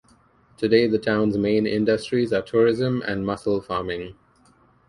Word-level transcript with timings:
Today, 0.57 0.87
the 0.87 0.97
town's 0.97 1.37
main 1.37 1.67
industries 1.67 2.33
are 2.33 2.41
tourism 2.41 3.03
and 3.05 3.23
mussel 3.23 3.61
farming. 3.61 4.15